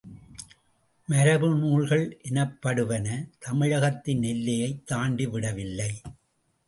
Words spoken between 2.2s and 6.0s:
எனப்படுவன தமிழகத்தின் எல்லையைத் தாண்டவில்லை.